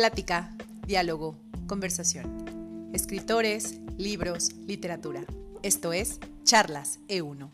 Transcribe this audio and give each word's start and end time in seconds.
Plática, 0.00 0.48
diálogo, 0.86 1.36
conversación. 1.66 2.88
Escritores, 2.94 3.82
libros, 3.98 4.50
literatura. 4.66 5.26
Esto 5.62 5.92
es 5.92 6.18
Charlas 6.42 7.00
E1. 7.06 7.50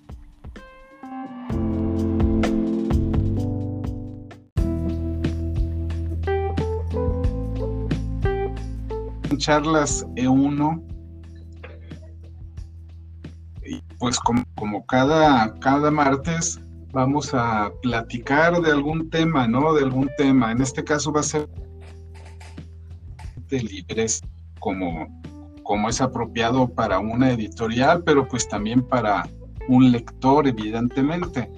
Charlas 9.39 10.07
E1 10.15 10.85
pues 13.99 14.21
como, 14.21 14.87
cada, 14.87 15.53
cada 15.59 15.91
martes 15.91 16.61
vamos 16.93 17.35
a 17.35 17.73
platicar 17.83 18.63
de 18.63 18.71
algún 18.71 19.11
tema, 19.11 19.49
¿no? 19.49 19.75
De 19.75 19.83
algún 19.83 20.09
tema. 20.17 20.53
En 20.53 20.61
este 20.61 20.85
caso 20.85 21.13
va 21.13 21.21
a 21.21 21.25
ser 21.25 21.49
libres 23.51 24.23
como, 24.59 25.07
como 25.63 25.89
es 25.89 26.01
apropiado 26.01 26.69
para 26.69 26.99
una 26.99 27.31
editorial, 27.31 28.03
pero 28.05 28.27
pues 28.27 28.49
también 28.49 28.83
para 28.83 29.29
un 29.69 29.91
lector, 29.91 30.47
evidentemente. 30.47 31.51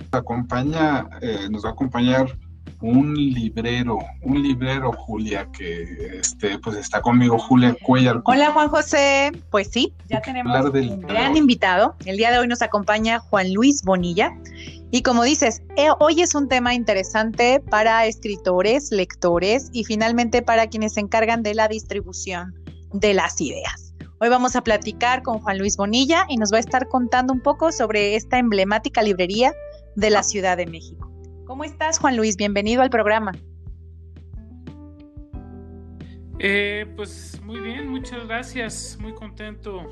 Nos 0.00 0.20
acompaña, 0.20 1.08
eh, 1.20 1.48
nos 1.50 1.64
va 1.64 1.70
a 1.70 1.72
acompañar 1.72 2.36
un 2.82 3.14
librero, 3.14 3.98
un 4.22 4.42
librero, 4.42 4.92
Julia, 4.92 5.48
que 5.52 6.18
este, 6.18 6.58
pues 6.58 6.76
está 6.76 7.00
conmigo, 7.00 7.38
Julia 7.38 7.76
Cuellar. 7.82 8.20
Hola, 8.24 8.50
Juan 8.52 8.68
José. 8.68 9.30
Pues 9.50 9.68
sí, 9.68 9.94
ya 10.08 10.20
tenemos 10.20 10.52
un 10.64 11.00
gran 11.02 11.36
invitado. 11.36 11.94
El 12.04 12.16
día 12.16 12.32
de 12.32 12.38
hoy 12.38 12.48
nos 12.48 12.60
acompaña 12.60 13.20
Juan 13.20 13.52
Luis 13.54 13.82
Bonilla. 13.84 14.36
Y 14.94 15.00
como 15.00 15.24
dices, 15.24 15.62
eh, 15.78 15.88
hoy 16.00 16.20
es 16.20 16.34
un 16.34 16.48
tema 16.50 16.74
interesante 16.74 17.60
para 17.70 18.04
escritores, 18.04 18.92
lectores 18.92 19.70
y 19.72 19.84
finalmente 19.84 20.42
para 20.42 20.66
quienes 20.66 20.92
se 20.92 21.00
encargan 21.00 21.42
de 21.42 21.54
la 21.54 21.66
distribución 21.66 22.54
de 22.92 23.14
las 23.14 23.40
ideas. 23.40 23.94
Hoy 24.20 24.28
vamos 24.28 24.54
a 24.54 24.62
platicar 24.62 25.22
con 25.22 25.38
Juan 25.38 25.56
Luis 25.56 25.78
Bonilla 25.78 26.26
y 26.28 26.36
nos 26.36 26.52
va 26.52 26.58
a 26.58 26.60
estar 26.60 26.88
contando 26.88 27.32
un 27.32 27.40
poco 27.40 27.72
sobre 27.72 28.16
esta 28.16 28.38
emblemática 28.38 29.02
librería 29.02 29.54
de 29.96 30.10
la 30.10 30.22
Ciudad 30.22 30.58
de 30.58 30.66
México. 30.66 31.10
¿Cómo 31.46 31.64
estás, 31.64 31.98
Juan 31.98 32.18
Luis? 32.18 32.36
Bienvenido 32.36 32.82
al 32.82 32.90
programa. 32.90 33.32
Eh, 36.38 36.84
pues 36.96 37.40
muy 37.42 37.60
bien, 37.60 37.88
muchas 37.88 38.26
gracias, 38.26 38.98
muy 39.00 39.14
contento 39.14 39.86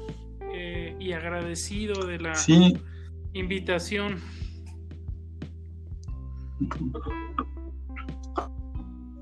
eh, 0.52 0.94
y 1.00 1.12
agradecido 1.12 2.04
de 2.04 2.18
la 2.18 2.34
invitación. 3.32 4.20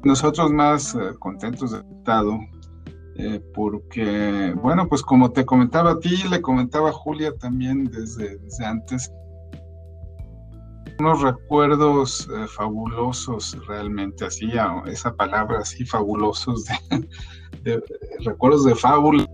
Nosotros 0.05 0.53
más 0.53 0.95
eh, 0.95 1.15
contentos 1.19 1.73
de 1.73 1.79
estado, 1.79 2.39
porque, 3.53 4.55
bueno, 4.63 4.89
pues 4.89 5.03
como 5.03 5.33
te 5.33 5.45
comentaba 5.45 5.91
a 5.91 5.99
ti, 5.99 6.23
le 6.31 6.41
comentaba 6.41 6.91
a 6.91 6.93
Julia 6.93 7.37
también 7.37 7.87
desde, 7.87 8.39
antes, 8.65 9.13
unos 10.99 11.23
recuerdos 11.23 12.29
eh, 12.29 12.47
fabulosos 12.49 13.57
realmente, 13.67 14.25
así, 14.25 14.51
esa 14.87 15.15
palabra 15.15 15.61
así, 15.61 15.85
fabulosos, 15.85 16.65
de, 17.63 17.83
recuerdos 18.25 18.65
de 18.65 18.75
fábula, 18.75 19.27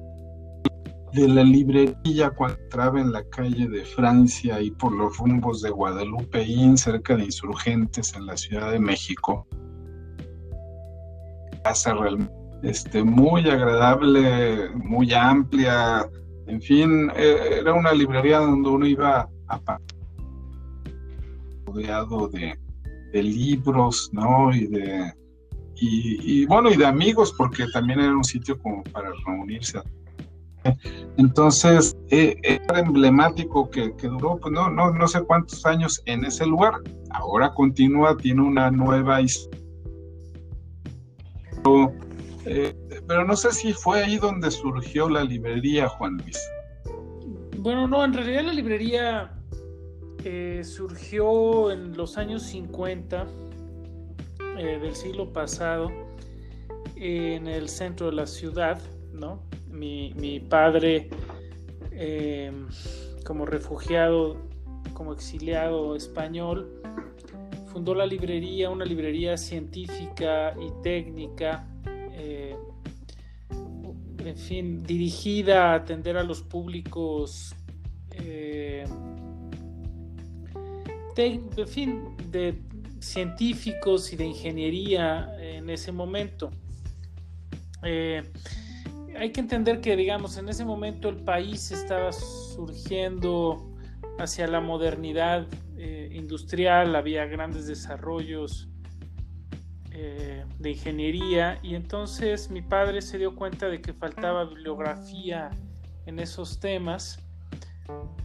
de 1.14 1.28
la 1.28 1.44
librería 1.44 2.30
cuando 2.30 2.58
entraba 2.60 3.00
en 3.00 3.12
la 3.12 3.22
calle 3.24 3.68
de 3.68 3.84
Francia 3.84 4.60
y 4.60 4.70
por 4.70 4.92
los 4.92 5.16
rumbos 5.18 5.62
de 5.62 5.70
Guadalupe, 5.70 6.46
cerca 6.76 7.16
de 7.16 7.24
Insurgentes 7.24 8.14
en 8.14 8.26
la 8.26 8.36
Ciudad 8.36 8.72
de 8.72 8.78
México. 8.78 9.46
Casa 11.62 11.94
realmente 11.94 12.44
este, 12.64 13.04
muy 13.04 13.48
agradable, 13.48 14.70
muy 14.74 15.12
amplia, 15.12 16.08
en 16.46 16.62
fin, 16.62 17.10
e, 17.14 17.58
era 17.60 17.74
una 17.74 17.92
librería 17.92 18.38
donde 18.38 18.68
uno 18.70 18.86
iba 18.86 19.28
a 19.48 19.78
rodeado 21.66 22.28
de, 22.28 22.58
libros, 23.12 24.10
¿no? 24.12 24.52
Y 24.52 24.66
de, 24.66 25.12
y, 25.76 26.46
bueno, 26.46 26.70
y 26.70 26.76
de 26.76 26.86
amigos, 26.86 27.32
porque 27.36 27.66
también 27.72 28.00
era 28.00 28.12
un 28.12 28.24
sitio 28.24 28.58
como 28.58 28.82
para 28.84 29.10
reunirse. 29.26 29.78
Entonces, 31.16 31.96
eh, 32.10 32.36
era 32.42 32.80
emblemático 32.80 33.70
que, 33.70 33.92
duró, 34.02 34.38
pues 34.38 34.52
no, 34.52 34.70
no, 34.70 34.92
no 34.92 35.08
sé 35.08 35.22
cuántos 35.22 35.64
años 35.66 36.02
en 36.06 36.24
ese 36.24 36.46
lugar. 36.46 36.74
Ahora 37.10 37.52
continúa, 37.54 38.16
tiene 38.16 38.42
una 38.42 38.70
nueva 38.70 39.20
historia. 39.20 39.60
Eh, 42.46 42.74
pero 43.06 43.24
no 43.24 43.36
sé 43.36 43.52
si 43.52 43.72
fue 43.72 44.02
ahí 44.04 44.18
donde 44.18 44.50
surgió 44.50 45.08
la 45.08 45.24
librería, 45.24 45.88
Juan 45.88 46.18
Luis. 46.18 46.38
Bueno, 47.58 47.86
no, 47.86 48.04
en 48.04 48.12
realidad 48.12 48.44
la 48.44 48.52
librería 48.52 49.30
surgió 50.62 51.70
en 51.70 51.94
los 51.96 52.16
años 52.16 52.44
50 52.44 53.26
eh, 54.56 54.78
del 54.80 54.94
siglo 54.94 55.32
pasado 55.32 55.90
en 56.96 57.48
el 57.48 57.68
centro 57.68 58.06
de 58.06 58.12
la 58.12 58.26
ciudad, 58.26 58.80
¿no? 59.12 59.42
Mi, 59.74 60.40
padre, 60.48 61.08
em, 61.90 62.68
como 63.26 63.44
refugiado, 63.44 64.36
como 64.92 65.12
exiliado 65.12 65.96
español, 65.96 66.80
fundó 67.66 67.94
la 67.94 68.06
librería, 68.06 68.70
una 68.70 68.84
librería 68.84 69.36
científica 69.36 70.54
y 70.60 70.70
técnica, 70.82 71.66
eh, 72.12 72.56
en 74.24 74.36
fin, 74.36 74.82
dirigida 74.84 75.72
a 75.72 75.74
atender 75.74 76.16
a 76.16 76.22
los 76.22 76.40
públicos 76.40 77.54
eh, 78.12 78.84
de, 81.16 81.66
fin, 81.66 82.16
de 82.30 82.62
científicos 83.00 84.12
y 84.12 84.16
de 84.16 84.26
ingeniería 84.26 85.34
en 85.40 85.68
ese 85.68 85.90
momento. 85.90 86.50
Eh, 87.82 88.22
hay 89.16 89.30
que 89.30 89.40
entender 89.40 89.80
que, 89.80 89.96
digamos, 89.96 90.36
en 90.38 90.48
ese 90.48 90.64
momento 90.64 91.08
el 91.08 91.16
país 91.16 91.70
estaba 91.70 92.12
surgiendo 92.12 93.70
hacia 94.18 94.46
la 94.46 94.60
modernidad 94.60 95.46
eh, 95.76 96.10
industrial, 96.12 96.94
había 96.94 97.26
grandes 97.26 97.66
desarrollos 97.66 98.68
eh, 99.90 100.44
de 100.58 100.70
ingeniería 100.70 101.58
y 101.62 101.74
entonces 101.74 102.50
mi 102.50 102.62
padre 102.62 103.02
se 103.02 103.18
dio 103.18 103.34
cuenta 103.34 103.68
de 103.68 103.80
que 103.80 103.92
faltaba 103.92 104.44
bibliografía 104.44 105.50
en 106.06 106.18
esos 106.18 106.60
temas 106.60 107.24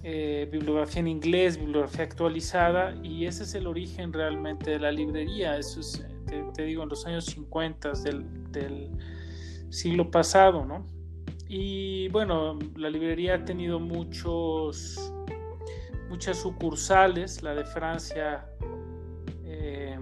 eh, 0.03 0.47
bibliografía 0.49 1.01
en 1.01 1.07
inglés, 1.09 1.57
bibliografía 1.57 2.05
actualizada, 2.05 2.95
y 3.03 3.25
ese 3.25 3.43
es 3.43 3.53
el 3.55 3.67
origen 3.67 4.13
realmente 4.13 4.71
de 4.71 4.79
la 4.79 4.91
librería. 4.91 5.57
Eso 5.57 5.81
es, 5.81 6.05
te, 6.53 6.63
digo, 6.63 6.83
en 6.83 6.89
los 6.89 7.05
años 7.05 7.25
50 7.25 7.91
del, 8.03 8.89
siglo 9.69 10.11
pasado, 10.11 10.65
¿no? 10.65 10.85
Y 11.47 12.09
bueno, 12.09 12.59
la 12.75 12.89
librería 12.89 13.35
ha 13.35 13.45
tenido 13.45 13.79
muchos, 13.79 15.13
muchas 16.09 16.37
sucursales, 16.37 17.41
la 17.41 17.55
de 17.55 17.65
Francia 17.65 18.45
eh, 19.43 19.97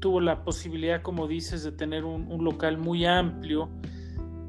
tuvo 0.00 0.20
la 0.20 0.44
posibilidad, 0.44 1.02
como 1.02 1.28
dices, 1.28 1.62
de 1.62 1.72
tener 1.72 2.04
un, 2.04 2.42
local 2.42 2.78
muy 2.78 3.04
amplio, 3.04 3.68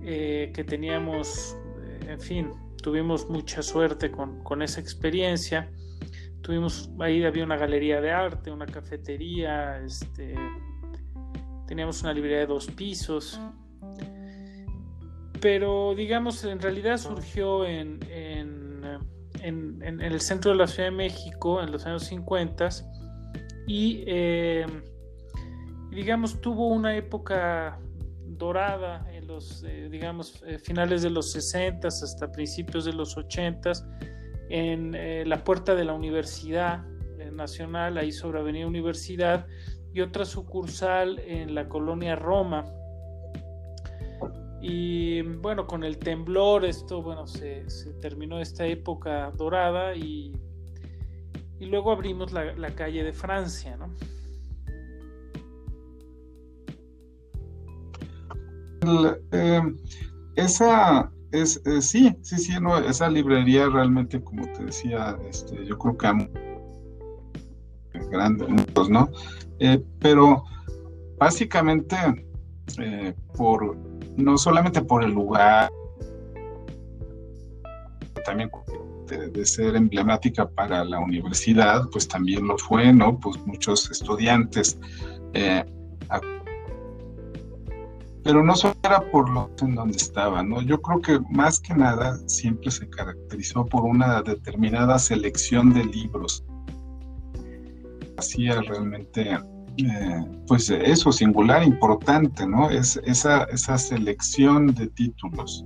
eh, 0.01 0.51
que 0.55 0.63
teníamos, 0.63 1.57
en 2.07 2.19
fin, 2.19 2.51
tuvimos 2.83 3.29
mucha 3.29 3.63
suerte 3.63 4.11
con, 4.11 4.61
esa 4.61 4.79
experiencia. 4.79 5.71
Tuvimos, 6.41 6.91
ahí 6.99 7.23
había 7.23 7.43
una 7.43 7.55
galería 7.57 8.01
de 8.01 8.11
arte, 8.11 8.51
una 8.51 8.65
cafetería, 8.65 9.79
este, 9.79 10.35
teníamos 11.67 12.01
una 12.03 12.13
librería 12.13 12.39
de 12.39 12.47
dos 12.47 12.67
pisos. 12.67 13.39
Pero 15.43 15.93
digamos, 15.93 16.45
en 16.45 16.61
realidad 16.61 16.97
surgió 16.97 17.65
en, 17.65 17.99
el 19.41 20.21
centro 20.21 20.51
de 20.51 20.57
la 20.57 20.67
Ciudad 20.67 20.87
de 20.87 20.95
México 20.95 21.61
en 21.61 21.69
los 21.69 21.85
años 21.85 22.05
50 22.05 22.69
y 23.67 24.05
eh, 24.07 24.65
digamos 25.91 26.39
tuvo 26.39 26.69
una 26.69 26.95
época 26.95 27.77
dorada 28.25 29.05
los, 29.27 29.65
eh, 29.67 29.89
digamos, 29.91 30.41
eh, 30.47 30.59
finales 30.59 31.01
de 31.01 31.09
los 31.09 31.33
60 31.33 31.89
hasta 31.89 32.31
principios 32.31 32.85
de 32.85 32.93
los 32.93 33.17
80 33.17 33.73
en 34.47 35.27
la 35.27 35.43
puerta 35.43 35.75
de 35.75 35.83
la 35.83 35.91
Universidad 35.91 36.85
Nacional, 37.33 37.97
ahí 37.97 38.13
sobre 38.13 38.39
Avenida 38.39 38.65
Universidad, 38.65 39.45
y 39.93 39.99
otra 39.99 40.23
sucursal 40.23 41.19
en 41.19 41.53
la 41.53 41.67
colonia 41.67 42.15
Roma. 42.15 42.63
Y 44.65 45.21
bueno, 45.21 45.67
con 45.67 45.83
el 45.83 45.97
temblor, 45.97 46.63
esto, 46.63 47.01
bueno, 47.01 47.27
se, 47.27 47.65
terminó 47.99 48.39
esta 48.39 48.65
época 48.65 49.29
dorada 49.31 49.93
y, 49.93 50.31
y 51.59 51.65
luego 51.65 51.91
abrimos 51.91 52.31
la, 52.31 52.73
calle 52.73 53.03
de 53.03 53.11
Francia, 53.11 53.75
¿no? 53.75 53.93
Eh, 59.33 59.61
esa 60.37 61.11
es, 61.33 61.61
eh, 61.65 61.81
sí, 61.81 62.15
sí, 62.21 62.37
sí, 62.37 62.53
no, 62.61 62.77
esa 62.77 63.09
librería 63.09 63.67
realmente, 63.67 64.23
como 64.23 64.49
te 64.53 64.63
decía, 64.63 65.19
este, 65.29 65.65
yo 65.65 65.77
creo 65.77 65.97
que 65.97 66.29
grandes, 68.09 68.47
¿no? 68.89 69.09
Eh, 69.59 69.83
pero 69.99 70.45
básicamente 71.17 71.97
por 73.35 73.77
no 74.17 74.37
solamente 74.37 74.81
por 74.81 75.03
el 75.03 75.11
lugar, 75.11 75.71
también 78.25 78.49
de, 79.07 79.45
ser 79.45 79.75
emblemática 79.75 80.47
para 80.49 80.83
la 80.83 80.99
universidad, 80.99 81.87
pues 81.91 82.07
también 82.07 82.47
lo 82.47 82.57
fue, 82.57 82.91
¿no? 82.93 83.19
Pues 83.19 83.37
muchos 83.45 83.91
estudiantes. 83.91 84.79
Eh, 85.33 85.63
pero 88.23 88.41
no 88.41 88.55
solo 88.55 88.75
era 88.83 89.01
por 89.11 89.29
lo 89.29 89.49
en 89.61 89.75
donde 89.75 89.97
estaba, 89.97 90.41
¿no? 90.43 90.61
Yo 90.61 90.81
creo 90.81 91.01
que 91.01 91.19
más 91.29 91.59
que 91.59 91.73
nada 91.73 92.17
siempre 92.25 92.71
se 92.71 92.89
caracterizó 92.89 93.65
por 93.65 93.83
una 93.83 94.21
determinada 94.21 94.97
selección 94.97 95.73
de 95.73 95.83
libros. 95.83 96.45
Hacía 98.17 98.61
realmente, 98.61 99.37
eh, 99.77 100.25
pues 100.47 100.69
eso, 100.69 101.11
singular, 101.11 101.63
importante, 101.63 102.45
¿no? 102.45 102.69
Es 102.69 102.99
esa, 103.05 103.43
esa 103.45 103.77
selección 103.77 104.73
de 104.73 104.87
títulos 104.87 105.65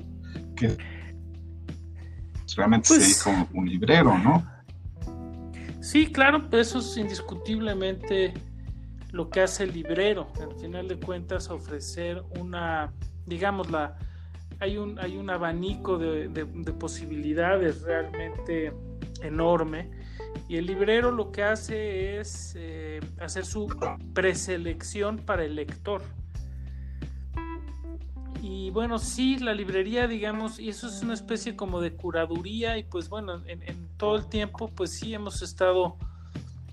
que 0.56 0.78
realmente 2.56 2.88
se 2.88 2.96
pues 2.96 3.10
hizo 3.10 3.30
un 3.54 3.70
librero, 3.70 4.18
¿no? 4.18 4.44
Sí, 5.82 6.08
claro, 6.08 6.50
pues 6.50 6.68
eso 6.68 6.80
es 6.80 6.98
indiscutiblemente 6.98 8.34
lo 9.12 9.30
que 9.30 9.42
hace 9.42 9.64
el 9.64 9.74
librero, 9.74 10.28
al 10.42 10.60
final 10.60 10.88
de 10.88 11.00
cuentas 11.00 11.50
ofrecer 11.50 12.24
una, 12.40 12.92
digamos, 13.26 13.72
la, 13.72 13.98
hay, 14.60 14.78
un, 14.78 15.00
hay 15.00 15.18
un 15.18 15.30
abanico 15.30 15.98
de, 15.98 16.46
posibilidades 16.80 17.82
realmente 17.82 18.74
enorme 19.22 19.90
y 20.50 20.56
el 20.56 20.66
librero 20.66 21.12
lo 21.12 21.32
que 21.32 21.44
hace 21.44 22.20
es 22.20 22.54
eh, 22.58 23.02
hacer 23.20 23.46
su 23.46 23.68
preselección 24.14 25.18
para 25.18 25.44
el 25.44 25.56
lector. 25.56 26.02
Y 28.42 28.70
bueno, 28.70 28.98
sí, 28.98 29.40
la 29.40 29.54
librería, 29.54 30.08
digamos, 30.08 30.60
y 30.60 30.70
eso 30.70 30.88
es 30.88 31.02
una 31.02 31.16
especie 31.16 31.56
como 31.58 31.82
de 31.82 31.94
curaduría 31.94 32.78
y 32.78 32.84
pues 32.84 33.10
bueno, 33.10 33.42
en, 33.46 33.90
todo 33.98 34.16
el 34.16 34.28
tiempo 34.28 34.70
pues 34.74 34.92
sí 34.92 35.14
hemos 35.14 35.42
estado 35.42 35.98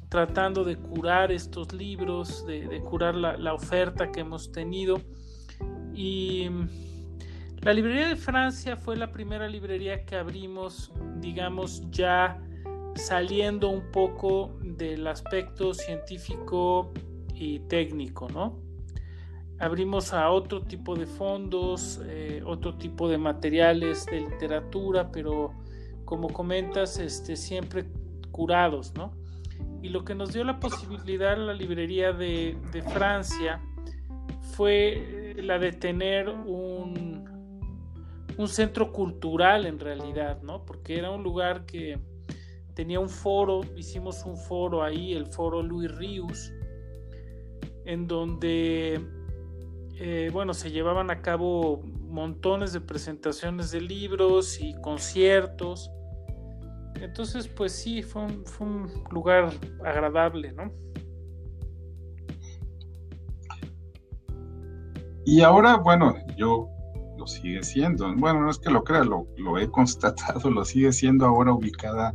tratando 0.08 0.62
de 0.62 0.76
curar 0.76 1.32
estos 1.32 1.72
libros, 1.72 2.46
de, 2.46 2.80
curar 2.82 3.16
la, 3.16 3.54
oferta 3.54 4.12
que 4.12 4.20
hemos 4.20 4.52
tenido. 4.52 5.00
Y 5.92 6.48
la 7.62 7.72
librería 7.72 8.08
de 8.08 8.16
Francia 8.16 8.76
fue 8.76 8.96
la 8.96 9.10
primera 9.10 9.48
librería 9.48 10.04
que 10.04 10.14
abrimos, 10.14 10.92
digamos, 11.20 11.90
ya 11.90 12.40
saliendo 12.96 13.68
un 13.68 13.90
poco 13.90 14.56
del 14.62 15.06
aspecto 15.06 15.74
científico 15.74 16.92
y 17.34 17.60
técnico, 17.60 18.28
¿no? 18.28 18.64
abrimos 19.58 20.12
a 20.12 20.30
otro 20.30 20.62
tipo 20.62 20.94
de 20.94 21.06
fondos, 21.06 22.00
eh, 22.06 22.42
otro 22.44 22.76
tipo 22.76 23.08
de 23.08 23.18
materiales 23.18 24.06
de 24.06 24.20
literatura, 24.20 25.10
pero 25.10 25.54
como 26.04 26.28
comentas, 26.28 26.98
este, 26.98 27.36
siempre 27.36 27.86
curados, 28.30 28.92
¿no? 28.94 29.12
Y 29.82 29.88
lo 29.88 30.04
que 30.04 30.14
nos 30.14 30.32
dio 30.32 30.44
la 30.44 30.58
posibilidad 30.60 31.36
la 31.36 31.54
librería 31.54 32.12
de, 32.12 32.58
Francia 32.92 33.60
fue 34.54 35.32
eh, 35.32 35.42
la 35.42 35.58
de 35.58 35.72
tener 35.72 36.28
un, 36.28 37.24
un 38.36 38.48
centro 38.48 38.92
cultural 38.92 39.66
en 39.66 39.78
realidad, 39.78 40.42
¿no? 40.42 40.64
Porque 40.64 40.98
era 40.98 41.10
un 41.10 41.22
lugar 41.22 41.64
que 41.64 41.98
tenía 42.74 43.00
un 43.00 43.08
foro, 43.08 43.60
hicimos 43.76 44.24
un 44.24 44.36
foro 44.36 44.82
ahí, 44.82 45.14
el 45.14 45.26
foro 45.26 45.62
Louis 45.62 45.94
Rius, 45.96 46.52
en 47.84 48.06
donde 48.06 49.00
eh, 49.96 50.28
bueno, 50.32 50.54
se 50.54 50.72
llevaban 50.72 51.10
a 51.10 51.22
cabo 51.22 51.82
montones 52.00 52.72
de 52.72 52.80
presentaciones 52.80 53.70
de 53.70 53.80
libros 53.80 54.60
y 54.60 54.74
conciertos. 54.80 55.90
Entonces, 57.00 57.46
pues 57.46 57.72
sí, 57.72 58.02
fue 58.02 58.22
un, 58.22 59.04
lugar 59.10 59.52
agradable, 59.84 60.52
¿no? 60.52 60.72
Y 65.24 65.40
ahora, 65.42 65.76
bueno, 65.76 66.14
yo 66.36 66.68
lo 67.16 67.26
sigue 67.26 67.62
siendo. 67.62 68.12
Bueno, 68.16 68.40
no 68.40 68.50
es 68.50 68.58
que 68.58 68.70
lo 68.70 68.82
crea, 68.82 69.04
lo, 69.04 69.26
he 69.58 69.70
constatado, 69.70 70.50
lo 70.50 70.64
sigue 70.64 70.92
siendo 70.92 71.24
ahora 71.24 71.52
ubicada 71.52 72.14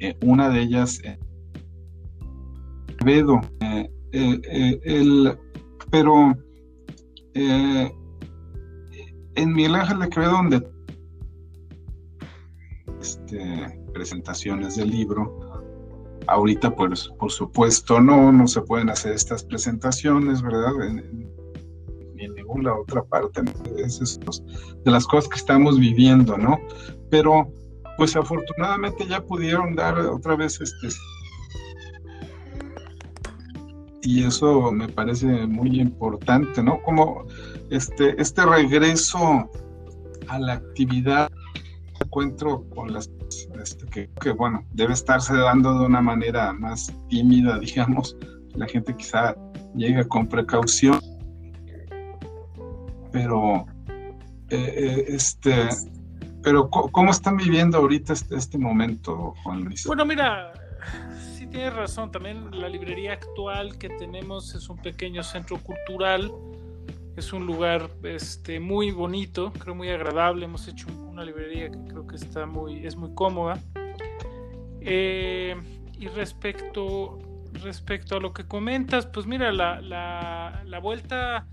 eh, 0.00 0.16
una 0.22 0.48
de 0.48 0.62
ellas 0.62 1.00
en 1.04 1.18
Vedo. 3.04 3.40
Eh, 3.62 3.90
el, 4.82 5.38
pero 5.90 6.34
eh, 7.34 7.92
en 9.36 9.52
Miguel 9.52 9.74
Ángel 9.76 10.00
de 10.00 10.08
Quevedo, 10.08 10.32
donde 10.32 10.68
este, 13.00 13.80
presentaciones 13.94 14.76
del 14.76 14.90
libro, 14.90 15.62
ahorita 16.26 16.74
pues 16.74 17.08
por 17.18 17.30
supuesto 17.30 18.00
no, 18.00 18.32
no 18.32 18.46
se 18.48 18.60
pueden 18.62 18.90
hacer 18.90 19.12
estas 19.12 19.44
presentaciones, 19.44 20.42
¿verdad? 20.42 20.72
ni 22.14 22.24
en 22.24 22.34
ninguna 22.34 22.74
otra 22.74 23.02
parte, 23.02 23.42
de 23.42 24.90
las 24.90 25.06
cosas 25.06 25.28
que 25.28 25.36
estamos 25.36 25.78
viviendo, 25.78 26.36
¿no? 26.36 26.58
Pero 27.10 27.52
pues 28.00 28.16
afortunadamente 28.16 29.06
ya 29.06 29.20
pudieron 29.20 29.74
dar 29.76 29.98
otra 29.98 30.34
vez 30.34 30.58
este 30.58 30.88
y 34.00 34.24
eso 34.24 34.72
me 34.72 34.88
parece 34.88 35.26
muy 35.46 35.78
importante, 35.82 36.62
¿no? 36.62 36.80
Como 36.80 37.26
este, 37.68 38.18
este 38.18 38.46
regreso 38.46 39.50
a 40.28 40.38
la 40.38 40.54
actividad, 40.54 41.30
encuentro 42.02 42.64
con 42.70 42.90
las 42.90 43.10
este, 43.62 44.08
que, 44.18 44.30
bueno, 44.30 44.64
debe 44.72 44.94
estarse 44.94 45.36
dando 45.36 45.80
de 45.80 45.84
una 45.84 46.00
manera 46.00 46.54
más 46.54 46.90
tímida, 47.10 47.58
digamos, 47.60 48.16
la 48.54 48.66
gente 48.66 48.96
quizá 48.96 49.36
llega 49.74 50.04
con 50.04 50.26
precaución, 50.26 50.98
pero 53.12 53.66
eh, 54.48 54.74
eh, 54.74 55.04
este, 55.08 55.68
pero 56.42 56.70
¿cómo 56.70 57.10
están 57.10 57.36
viviendo 57.36 57.78
ahorita 57.78 58.12
este, 58.12 58.36
este 58.36 58.58
momento, 58.58 59.34
Juan 59.42 59.64
Luis? 59.64 59.86
Bueno, 59.86 60.04
mira, 60.04 60.52
tienes 61.50 61.74
razón, 61.74 62.10
también 62.10 62.48
la 62.52 62.68
librería 62.68 63.12
actual 63.12 63.76
que 63.76 63.88
tenemos 63.90 64.54
es 64.54 64.68
un 64.68 64.78
pequeño 64.78 65.22
centro 65.22 65.58
cultural, 65.58 66.32
es 67.16 67.32
un 67.32 67.44
lugar 67.44 67.90
este, 68.04 68.60
muy 68.60 68.92
bonito, 68.92 69.52
creo 69.58 69.74
muy 69.74 69.88
agradable, 69.88 70.44
hemos 70.44 70.68
hecho 70.68 70.86
una 71.08 71.24
librería 71.24 71.70
que 71.70 71.78
creo 71.88 72.06
que 72.06 72.16
está 72.16 72.46
muy, 72.46 72.86
es 72.86 72.96
muy 72.96 73.12
cómoda. 73.14 73.58
Eh, 74.80 75.56
y 75.98 76.08
respecto, 76.08 77.18
respecto 77.52 78.16
a 78.16 78.20
lo 78.20 78.32
que 78.32 78.46
comentas, 78.46 79.06
pues 79.06 79.26
mira, 79.26 79.52
la, 79.52 79.80
la, 79.80 80.62
la 80.64 80.78
vuelta 80.78 81.46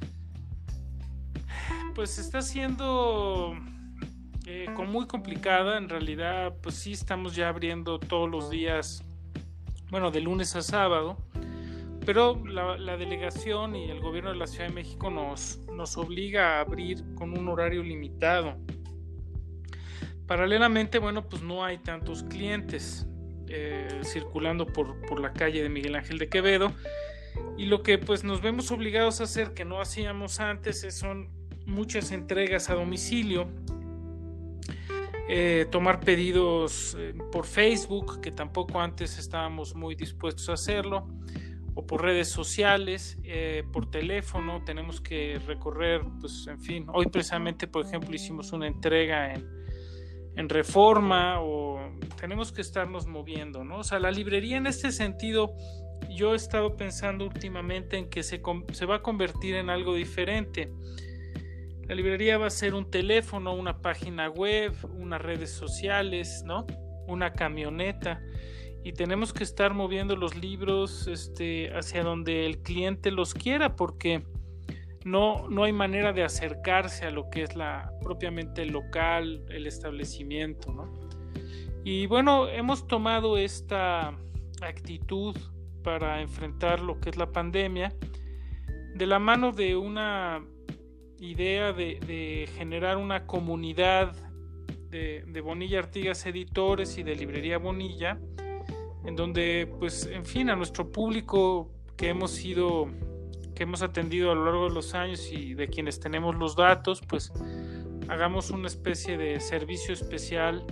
pues 1.96 2.20
está 2.20 2.42
siendo 2.44 3.56
eh, 4.50 4.70
muy 4.70 5.08
complicada, 5.08 5.78
en 5.78 5.90
realidad 5.90 6.56
pues 6.62 6.76
sí 6.76 6.94
estamos 6.94 7.36
ya 7.36 7.50
abriendo 7.50 8.00
todos 8.00 8.30
los 8.30 8.50
días 8.50 9.04
bueno, 9.90 10.10
de 10.10 10.22
lunes 10.22 10.56
a 10.56 10.62
sábado, 10.62 11.18
pero 12.06 12.42
la, 12.46 12.96
delegación 12.96 13.76
y 13.76 13.92
el 13.92 14.00
gobierno 14.00 14.30
de 14.30 14.38
la 14.38 14.48
Ciudad 14.48 14.70
de 14.70 14.74
México 14.74 15.10
nos, 15.10 15.60
nos 15.76 15.98
obliga 15.98 16.56
a 16.56 16.62
abrir 16.62 17.04
con 17.16 17.38
un 17.38 17.50
horario 17.50 17.84
limitado. 17.84 18.56
Paralelamente, 20.28 21.00
bueno, 21.00 21.28
pues 21.28 21.42
no 21.42 21.66
hay 21.66 21.80
tantos 21.80 22.24
clientes 22.24 23.06
eh, 23.50 24.00
circulando 24.06 24.66
por, 24.66 25.02
por 25.08 25.20
la 25.20 25.34
calle 25.34 25.62
de 25.62 25.68
Miguel 25.68 25.96
Ángel 25.96 26.20
de 26.20 26.30
Quevedo 26.30 26.72
y 27.58 27.66
lo 27.66 27.84
que 27.84 27.98
pues 27.98 28.24
nos 28.24 28.42
vemos 28.42 28.72
obligados 28.72 29.20
a 29.20 29.26
hacer 29.26 29.54
que 29.54 29.66
no 29.66 29.82
hacíamos 29.82 30.40
antes 30.40 30.88
son 30.96 31.30
muchas 31.66 32.14
entregas 32.14 32.70
a 32.70 32.76
domicilio 32.76 33.50
eh, 35.30 35.68
tomar 35.70 36.00
pedidos 36.00 36.96
eh, 36.98 37.14
por 37.32 37.46
Facebook, 37.46 38.22
que 38.22 38.32
tampoco 38.32 38.80
antes 38.80 39.18
estábamos 39.18 39.76
muy 39.76 39.96
dispuestos 39.96 40.48
a 40.48 40.54
hacerlo, 40.54 41.06
o 41.76 41.86
por 41.86 42.02
redes 42.02 42.30
sociales, 42.30 43.20
eh, 43.24 43.64
por 43.74 43.92
teléfono, 43.92 44.64
tenemos 44.64 45.02
que 45.02 45.38
recorrer, 45.46 46.02
pues 46.22 46.48
en 46.48 46.62
fin, 46.62 46.86
hoy 46.94 47.08
precisamente, 47.08 47.68
por 47.68 47.86
ejemplo, 47.86 48.16
hicimos 48.16 48.54
una 48.54 48.68
entrega 48.68 49.34
en, 49.34 49.58
reforma 50.50 51.42
o 51.42 51.80
tenemos 52.22 52.52
que 52.52 52.62
estarnos 52.62 53.08
moviendo, 53.08 53.64
¿no? 53.64 53.80
O 53.80 53.84
sea, 53.84 54.00
la 54.00 54.12
librería 54.12 54.58
en 54.58 54.68
este 54.68 54.92
sentido, 54.92 55.52
yo 56.16 56.34
he 56.34 56.36
estado 56.36 56.78
pensando 56.78 57.26
últimamente 57.26 57.98
en 57.98 58.08
que 58.08 58.22
se 58.22 58.38
va 58.38 58.96
a 58.96 59.02
convertir 59.02 59.56
en 59.56 59.72
algo 59.72 59.96
diferente 59.96 60.72
La 61.88 61.96
librería 61.96 62.38
va 62.38 62.48
a 62.48 62.50
ser 62.50 62.74
un 62.74 62.92
teléfono, 62.92 63.54
una 63.54 63.82
página 63.82 64.30
web, 64.30 64.74
unas 64.98 65.22
redes 65.22 65.52
sociales, 65.52 66.44
¿no? 66.46 66.68
Una 67.08 67.32
camioneta. 67.32 68.22
Y 68.84 68.92
tenemos 68.92 69.32
que 69.32 69.46
estar 69.46 69.74
moviendo 69.74 70.18
los 70.18 70.36
libros 70.36 71.08
este, 71.08 71.72
hacia 71.74 72.04
donde 72.04 72.46
el 72.46 72.60
cliente 72.60 73.10
los 73.10 73.34
quiera, 73.34 73.78
porque 73.78 74.26
no, 75.06 75.48
no 75.48 75.64
hay 75.64 75.72
manera 75.72 76.12
de 76.12 76.24
acercarse 76.24 77.06
a 77.06 77.12
lo 77.12 77.30
que 77.30 77.44
es 77.44 77.56
la 77.56 77.94
propiamente 78.02 78.66
local, 78.66 79.46
el 79.50 79.66
establecimiento, 79.66 80.74
¿no? 80.74 81.08
Y 81.86 82.06
bueno, 82.08 82.50
hemos 82.50 82.86
tomado 82.86 83.38
esta 83.38 84.14
actitud 84.62 85.38
para 85.84 86.20
enfrentar 86.22 86.82
lo 86.82 87.00
que 87.00 87.12
es 87.12 87.16
la 87.16 87.32
pandemia 87.32 87.96
de 88.96 89.06
la 89.06 89.20
mano 89.20 89.54
de 89.54 89.78
una 89.78 90.44
idea 91.20 91.74
de, 91.74 92.50
generar 92.56 92.98
una 92.98 93.26
comunidad 93.26 94.16
de, 94.90 95.42
Bonilla 95.42 95.80
Artigas 95.80 96.26
Editores 96.26 96.98
y 96.98 97.04
de 97.04 97.16
Librería 97.16 97.58
Bonilla, 97.58 98.20
en 99.06 99.16
donde, 99.16 99.72
pues, 99.80 100.06
en 100.06 100.26
fin, 100.26 100.50
a 100.50 100.56
nuestro 100.56 100.92
público 100.92 101.72
que 101.96 102.10
hemos 102.10 102.32
sido, 102.32 102.88
que 103.56 103.64
hemos 103.64 103.82
atendido 103.82 104.32
a 104.32 104.36
lo 104.36 104.46
largo 104.46 104.70
de 104.70 104.76
los 104.76 104.94
años 104.94 105.32
y 105.32 105.54
de 105.54 105.68
quienes 105.68 106.00
tenemos 106.00 106.36
los 106.36 106.56
datos, 106.56 107.02
pues, 107.08 107.32
hagamos 108.08 108.52
una 108.52 108.68
especie 108.68 109.18
de 109.18 109.40
servicio 109.40 109.94
especial 109.94 110.66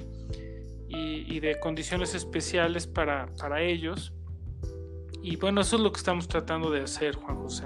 y, 0.87 1.39
de 1.39 1.59
condiciones 1.59 2.15
especiales 2.15 2.87
para, 2.87 3.27
para 3.37 3.61
ellos. 3.61 4.13
Y 5.21 5.35
bueno, 5.35 5.61
eso 5.61 5.75
es 5.75 5.81
lo 5.81 5.91
que 5.91 5.97
estamos 5.97 6.27
tratando 6.27 6.71
de 6.71 6.81
hacer, 6.81 7.15
Juan 7.15 7.37
José. 7.37 7.65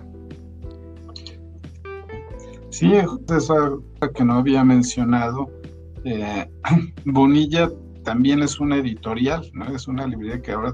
Sí, 2.69 2.93
eso 2.93 3.83
que 4.15 4.23
no 4.23 4.35
había 4.35 4.63
mencionado. 4.63 5.49
Eh, 6.03 6.49
Bonilla 7.05 7.69
también 8.03 8.41
es 8.41 8.59
una 8.59 8.77
editorial, 8.77 9.49
¿no? 9.53 9.75
Es 9.75 9.87
una 9.87 10.07
librería 10.07 10.41
que 10.41 10.51
ahora 10.51 10.73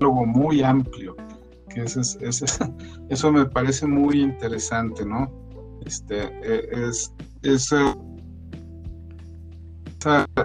algo 0.00 0.26
muy 0.26 0.62
amplio, 0.62 1.16
que 1.68 1.82
es, 1.82 2.18
eso 3.08 3.32
me 3.32 3.46
parece 3.46 3.86
muy 3.86 4.22
interesante, 4.22 5.04
¿no? 5.04 5.30
Este, 5.84 6.22
e, 6.42 6.88
es, 6.88 7.12
esa, 7.42 7.96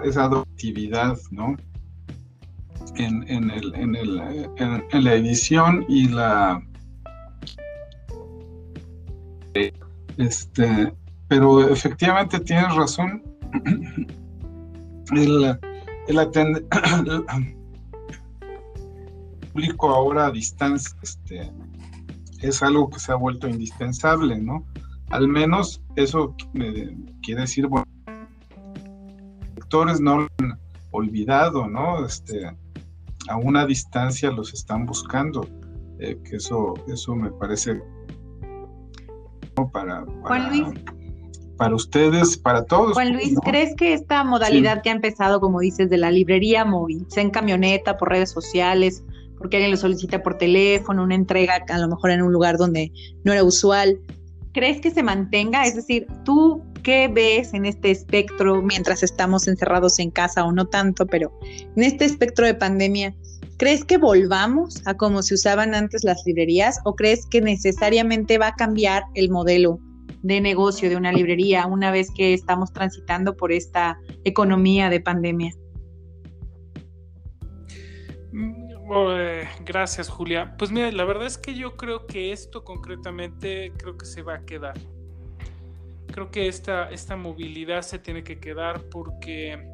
esa 0.02 0.24
adoptividad, 0.24 1.16
¿no? 1.30 1.56
En, 2.96 3.28
en, 3.28 3.50
el, 3.50 3.74
en, 3.74 3.96
el, 3.96 4.20
en 4.58 5.04
la 5.04 5.14
edición 5.14 5.84
y 5.88 6.08
la 6.08 6.62
este, 10.18 10.92
pero 11.28 11.68
efectivamente 11.68 12.40
tienes 12.40 12.74
razón. 12.74 13.22
El, 15.14 15.58
el 16.08 16.18
atender 16.18 16.64
público 19.52 19.90
ahora 19.90 20.26
a 20.26 20.30
distancia 20.30 20.96
este, 21.02 21.52
es 22.40 22.62
algo 22.62 22.88
que 22.88 22.98
se 22.98 23.12
ha 23.12 23.16
vuelto 23.16 23.46
indispensable, 23.48 24.38
¿no? 24.38 24.66
Al 25.10 25.28
menos 25.28 25.82
eso 25.96 26.34
quiere 27.22 27.42
decir, 27.42 27.66
bueno, 27.66 27.86
lectores 29.54 30.00
no 30.00 30.22
lo 30.22 30.28
han 30.38 30.58
olvidado, 30.90 31.68
¿no? 31.68 32.04
Este, 32.04 32.46
a 33.28 33.36
una 33.36 33.66
distancia 33.66 34.30
los 34.30 34.52
están 34.52 34.86
buscando, 34.86 35.46
eh, 35.98 36.18
que 36.24 36.36
eso, 36.36 36.74
eso 36.88 37.14
me 37.14 37.30
parece 37.30 37.80
para, 39.72 40.04
para, 41.56 41.74
ustedes, 41.74 42.36
para 42.36 42.64
todos. 42.64 42.92
Juan 42.92 43.12
Luis, 43.12 43.36
¿crees 43.44 43.74
que 43.76 43.92
esta 43.92 44.24
modalidad 44.24 44.82
que 44.82 44.90
ha 44.90 44.92
empezado, 44.92 45.40
como 45.40 45.60
dices, 45.60 45.88
de 45.90 45.98
la 45.98 46.10
librería 46.10 46.64
móvil, 46.64 47.06
sea 47.08 47.22
en 47.22 47.30
camioneta, 47.30 47.96
por 47.96 48.10
redes 48.10 48.30
sociales, 48.30 49.04
porque 49.38 49.56
alguien 49.56 49.72
lo 49.72 49.76
solicita 49.76 50.22
por 50.22 50.38
teléfono, 50.38 51.02
una 51.02 51.14
entrega 51.14 51.64
a 51.68 51.78
lo 51.78 51.88
mejor 51.88 52.10
en 52.10 52.22
un 52.22 52.32
lugar 52.32 52.56
donde 52.56 52.92
no 53.24 53.32
era 53.32 53.44
usual, 53.44 53.98
¿crees 54.52 54.80
que 54.80 54.90
se 54.90 55.02
mantenga? 55.02 55.66
Es 55.66 55.76
decir, 55.76 56.06
tú 56.24 56.62
¿qué 56.84 57.08
ves 57.08 57.54
en 57.54 57.64
este 57.64 57.90
espectro 57.90 58.62
mientras 58.62 59.02
estamos 59.02 59.48
encerrados 59.48 59.98
en 59.98 60.12
casa 60.12 60.44
o 60.44 60.52
no 60.52 60.66
tanto, 60.66 61.06
pero 61.06 61.32
en 61.42 61.82
este 61.82 62.04
espectro 62.04 62.46
de 62.46 62.54
pandemia? 62.54 63.12
¿Crees 63.56 63.84
que 63.84 63.98
volvamos 63.98 64.82
a 64.86 64.94
como 64.94 65.22
se 65.22 65.34
usaban 65.34 65.74
antes 65.74 66.02
las 66.02 66.22
librerías 66.26 66.80
o 66.84 66.96
crees 66.96 67.24
que 67.26 67.40
necesariamente 67.40 68.36
va 68.36 68.48
a 68.48 68.54
cambiar 68.54 69.04
el 69.14 69.30
modelo 69.30 69.78
de 70.22 70.40
negocio 70.40 70.88
de 70.88 70.96
una 70.96 71.12
librería 71.12 71.66
una 71.66 71.90
vez 71.90 72.08
que 72.16 72.34
estamos 72.34 72.72
transitando 72.72 73.36
por 73.36 73.52
esta 73.52 73.98
economía 74.24 74.88
de 74.88 75.00
pandemia? 75.00 75.54
Mm, 78.32 78.90
oh, 78.90 79.12
eh, 79.12 79.46
gracias, 79.64 80.08
Julia. 80.08 80.56
Pues 80.58 80.72
mira, 80.72 80.90
la 80.90 81.04
verdad 81.04 81.26
es 81.26 81.38
que 81.38 81.54
yo 81.54 81.76
creo 81.76 82.06
que 82.06 82.32
esto 82.32 82.64
concretamente 82.64 83.72
creo 83.76 83.96
que 83.96 84.06
se 84.06 84.22
va 84.22 84.36
a 84.36 84.44
quedar. 84.44 84.74
Creo 86.06 86.30
que 86.30 86.48
esta, 86.48 86.90
esta 86.90 87.16
movilidad 87.16 87.82
se 87.82 87.98
tiene 87.98 88.24
que 88.24 88.40
quedar 88.40 88.80
porque 88.90 89.68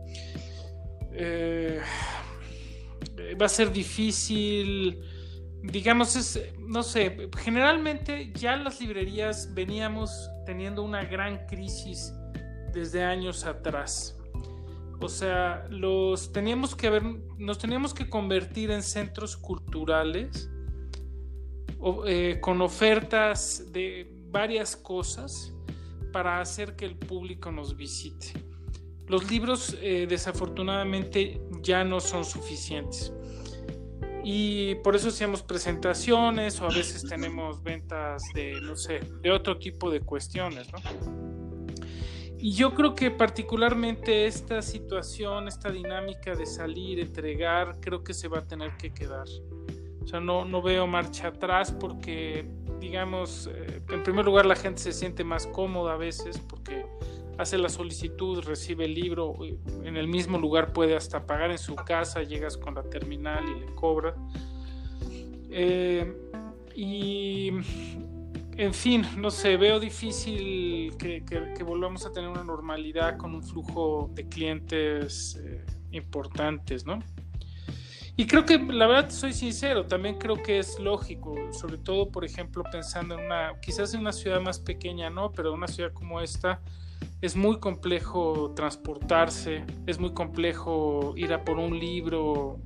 eh, 1.13 1.81
va 3.41 3.47
a 3.47 3.49
ser 3.49 3.73
difícil, 3.73 5.03
digamos, 5.63 6.17
es, 6.17 6.41
no 6.59 6.83
sé, 6.83 7.29
generalmente 7.39 8.33
ya 8.35 8.57
las 8.57 8.81
librerías 8.81 9.53
veníamos 9.55 10.31
teniendo 10.47 10.83
una 10.83 11.05
gran 11.05 11.47
crisis 11.47 12.13
desde 12.73 13.03
años 13.03 13.45
atrás. 13.45 14.17
O 15.01 15.09
sea, 15.09 15.67
los 15.71 16.31
teníamos 16.33 16.77
que 16.77 16.91
nos 17.39 17.59
teníamos 17.59 17.95
que 17.95 18.09
convertir 18.09 18.71
en 18.71 18.83
centros 18.83 19.37
culturales 19.37 20.51
eh, 22.07 22.39
con 22.43 22.61
ofertas 22.61 23.73
de 23.73 24.13
varias 24.31 24.77
cosas 24.77 25.55
para 26.13 26.41
hacer 26.41 26.77
que 26.77 26.85
el 26.85 26.97
público 26.97 27.51
nos 27.51 27.77
visite. 27.77 28.50
Los 29.11 29.29
libros 29.29 29.77
eh, 29.83 30.07
desafortunadamente 30.09 31.41
ya 31.63 31.83
no 31.83 31.99
son 31.99 32.25
suficientes. 32.25 33.13
Y 34.23 34.77
por 34.77 34.95
eso 34.95 35.09
hacemos 35.09 35.43
presentaciones 35.43 36.61
o 36.61 36.67
a 36.67 36.69
veces 36.69 37.05
tenemos 37.09 37.61
ventas 37.61 38.23
de, 38.35 38.61
no 38.61 38.77
sé, 38.77 39.01
de 39.21 39.33
otro 39.33 39.59
tipo 39.59 39.91
de 39.91 40.01
cuestiones, 40.01 40.69
¿no? 40.73 40.79
Y 42.39 42.53
yo 42.53 42.73
creo 42.73 42.95
que 42.95 43.11
particularmente 43.11 44.27
esta 44.27 44.63
situación, 44.63 45.49
esta 45.49 45.71
dinámica 45.73 46.37
de 46.37 46.47
salir, 46.47 47.01
entregar, 47.01 47.81
creo 47.81 48.05
que 48.05 48.15
se 48.15 48.29
va 48.29 48.39
a 48.39 48.47
tener 48.47 48.77
que 48.77 48.95
quedar. 48.95 49.27
O 50.05 50.07
sea, 50.07 50.21
no, 50.21 50.45
no 50.45 50.63
veo 50.63 50.87
marcha 50.87 51.29
atrás 51.29 51.73
porque, 51.73 52.47
digamos, 52.79 53.51
eh, 53.53 53.83
en 53.89 54.05
primer 54.05 54.25
lugar 54.25 54.47
la 54.47 54.55
gente 54.55 54.81
se 54.81 54.93
siente 54.93 55.25
más 55.25 55.49
cómoda 55.49 55.95
a 55.95 55.97
veces 55.97 56.39
porque 56.39 56.87
hace 57.41 57.57
la 57.57 57.71
solicitud, 57.71 58.43
recibe 58.43 58.85
el 58.85 58.95
libro, 58.95 59.35
eh, 59.43 59.59
en 59.85 59.97
el 59.97 60.07
mismo 60.09 60.37
lugar 60.39 60.75
puede 60.75 60.95
hasta 60.95 61.25
pagar 61.25 61.51
en 61.51 61.59
su 61.59 61.75
casa, 61.75 62.23
llegas 62.23 62.59
con 62.59 62.75
la 62.75 62.83
terminal 62.83 63.45
y 63.49 63.61
le 63.61 63.67
cobra. 63.75 64.15
Eh, 65.51 66.15
y 66.77 67.49
en 68.57 68.75
fin, 68.75 69.07
no 69.17 69.31
sé, 69.31 69.57
veo 69.57 69.81
difícil 69.81 70.95
que, 70.99 71.23
volvamos 71.65 72.05
a 72.05 72.13
tener 72.13 72.29
una 72.29 72.45
normalidad 72.45 73.17
con 73.17 73.35
un 73.35 73.43
flujo 73.43 74.11
de 74.13 74.29
clientes 74.29 75.41
eh, 75.43 75.65
importantes, 75.93 76.85
¿no? 76.85 76.99
Y 78.17 78.27
creo 78.27 78.45
que, 78.45 78.59
la 78.59 78.87
verdad, 78.87 79.09
soy 79.09 79.33
sincero, 79.33 79.87
también 79.87 80.19
creo 80.19 80.43
que 80.43 80.59
es 80.59 80.79
lógico, 80.79 81.35
sobre 81.53 81.79
todo, 81.79 82.11
por 82.11 82.27
ejemplo, 82.27 82.63
pensando 82.71 83.19
en 83.19 83.25
una, 83.25 83.59
quizás 83.63 83.95
en 83.95 84.01
una 84.01 84.13
ciudad 84.13 84.43
más 84.43 84.59
pequeña, 84.59 85.09
¿no? 85.09 85.33
Pero 85.33 85.55
una 85.55 85.69
ciudad 85.69 85.95
como 85.95 86.21
esta, 86.21 86.61
es 87.21 87.37
muy 87.37 87.59
complejo 87.61 88.53
transportarse, 88.55 89.65
es 89.87 89.99
muy 89.99 90.13
complejo 90.15 91.15
ir 91.17 91.33
a 91.33 91.45
por 91.45 91.59
un 91.59 91.79
libro, 91.79 92.61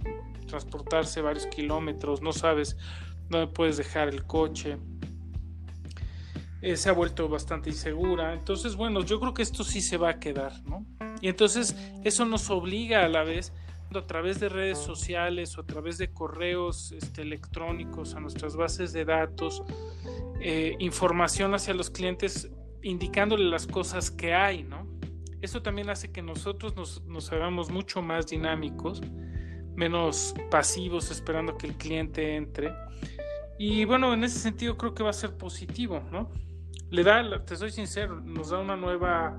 transportarse 0.47 1.21
varios 1.21 1.47
kilómetros, 1.47 2.23
no 2.23 2.33
sabes 2.33 2.77
dónde 3.29 3.49
puedes 3.49 3.77
dejar 3.77 4.09
el 4.09 4.25
coche. 4.25 4.79
Eh, 6.63 6.77
se 6.77 6.89
ha 6.89 6.93
vuelto 6.93 7.29
bastante 7.29 7.69
insegura. 7.69 8.33
Entonces, 8.33 8.75
bueno, 8.75 9.03
yo 9.03 9.21
creo 9.21 9.35
que 9.35 9.43
esto 9.43 9.65
sí 9.65 9.83
se 9.83 9.99
va 9.99 10.11
a 10.11 10.19
quedar, 10.19 10.63
¿no? 10.65 10.87
Y 11.21 11.29
entonces 11.29 11.77
eso 12.05 12.25
nos 12.25 12.49
obliga 12.49 13.05
a 13.05 13.09
la 13.09 13.23
vez 13.23 13.53
a 13.99 14.07
través 14.07 14.41
de 14.41 14.49
redes 14.49 14.79
sociales 14.79 15.57
o 15.57 15.61
a 15.61 15.67
través 15.67 15.99
de 15.99 16.13
correos 16.13 16.93
este, 16.93 17.23
electrónicos 17.23 18.15
a 18.15 18.21
nuestras 18.21 18.57
bases 18.57 18.93
de 18.93 19.05
datos, 19.05 19.63
eh, 20.41 20.77
información 20.79 21.55
hacia 21.55 21.75
los 21.75 21.91
clientes 21.91 22.51
indicándole 22.85 23.45
las 23.45 23.67
cosas 23.67 24.11
que 24.11 24.35
hay, 24.35 24.63
¿no? 24.63 24.87
Eso 25.41 25.63
también 25.63 25.91
hace 25.91 26.13
que 26.13 26.23
nosotros 26.23 27.03
nos, 27.07 27.33
hagamos 27.33 27.71
mucho 27.71 28.01
más 28.01 28.27
dinámicos, 28.27 29.03
menos 29.75 30.35
pasivos 30.51 31.11
esperando 31.11 31.59
que 31.59 31.67
el 31.67 31.75
cliente 31.75 32.37
entre. 32.37 32.73
Y 33.59 33.85
bueno, 33.85 34.15
en 34.15 34.25
ese 34.25 34.39
sentido 34.39 34.77
creo 34.77 34.95
que 34.95 35.03
va 35.03 35.11
a 35.11 35.15
ser 35.15 35.37
positivo, 35.37 36.03
¿no? 36.11 36.31
le 36.91 37.03
da, 37.03 37.45
te 37.45 37.57
soy 37.57 37.71
sincero, 37.71 38.21
nos 38.21 38.51
da 38.51 38.59
una 38.59 38.77
nueva 38.77 39.37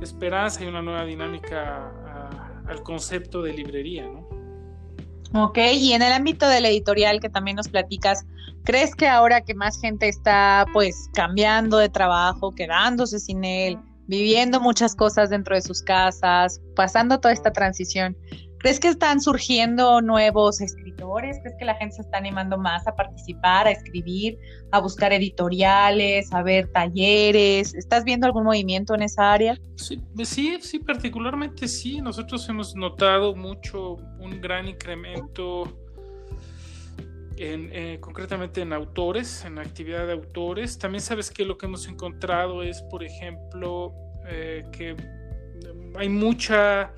esperanza 0.00 0.64
y 0.64 0.66
una 0.66 0.82
nueva 0.82 1.04
dinámica 1.04 2.64
al 2.66 2.82
concepto 2.82 3.42
de 3.42 3.52
librería, 3.52 4.06
¿no? 4.08 4.28
Ok, 5.32 5.58
y 5.74 5.92
en 5.92 6.02
el 6.02 6.12
ámbito 6.12 6.48
del 6.48 6.64
editorial 6.64 7.20
que 7.20 7.28
también 7.28 7.56
nos 7.56 7.68
platicas, 7.68 8.26
¿crees 8.64 8.94
que 8.96 9.06
ahora 9.06 9.42
que 9.42 9.54
más 9.54 9.80
gente 9.80 10.08
está 10.08 10.66
pues 10.72 11.08
cambiando 11.14 11.78
de 11.78 11.88
trabajo, 11.88 12.50
quedándose 12.52 13.20
sin 13.20 13.44
él, 13.44 13.78
viviendo 14.08 14.60
muchas 14.60 14.96
cosas 14.96 15.30
dentro 15.30 15.54
de 15.54 15.62
sus 15.62 15.82
casas, 15.82 16.60
pasando 16.74 17.20
toda 17.20 17.32
esta 17.32 17.52
transición, 17.52 18.16
¿Crees 18.60 18.78
que 18.78 18.88
están 18.88 19.22
surgiendo 19.22 20.02
nuevos 20.02 20.60
escritores? 20.60 21.38
¿Crees 21.40 21.56
que 21.58 21.64
la 21.64 21.76
gente 21.76 21.96
se 21.96 22.02
está 22.02 22.18
animando 22.18 22.58
más 22.58 22.86
a 22.86 22.94
participar, 22.94 23.66
a 23.66 23.70
escribir, 23.70 24.38
a 24.70 24.80
buscar 24.80 25.14
editoriales, 25.14 26.30
a 26.30 26.42
ver 26.42 26.70
talleres? 26.70 27.72
¿Estás 27.74 28.04
viendo 28.04 28.26
algún 28.26 28.44
movimiento 28.44 28.94
en 28.94 29.00
esa 29.00 29.32
área? 29.32 29.58
Sí, 29.76 29.98
sí, 30.24 30.58
sí 30.60 30.78
particularmente 30.78 31.66
sí. 31.68 32.02
Nosotros 32.02 32.46
hemos 32.50 32.76
notado 32.76 33.34
mucho 33.34 33.94
un 34.18 34.42
gran 34.42 34.68
incremento 34.68 35.62
en, 37.38 37.70
eh, 37.72 37.98
concretamente 37.98 38.60
en 38.60 38.74
autores, 38.74 39.42
en 39.46 39.58
actividad 39.58 40.06
de 40.06 40.12
autores. 40.12 40.78
También 40.78 41.00
sabes 41.00 41.30
que 41.30 41.46
lo 41.46 41.56
que 41.56 41.64
hemos 41.64 41.88
encontrado 41.88 42.62
es, 42.62 42.82
por 42.82 43.02
ejemplo, 43.02 43.94
eh, 44.28 44.66
que 44.70 44.94
hay 45.96 46.10
mucha 46.10 46.92